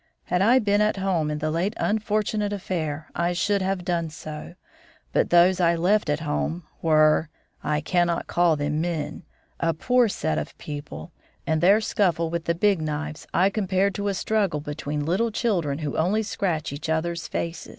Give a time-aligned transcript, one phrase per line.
[0.23, 4.55] Had I been at home in the late unfortunate affair I should have done so;
[5.13, 7.29] but those I left at home were
[7.63, 9.21] I cannot call them men
[9.59, 11.11] a poor set of people,
[11.45, 15.77] and their scuffle with the Big Knives I compared to a struggle between little children
[15.85, 17.69] who only scratch each other's faces."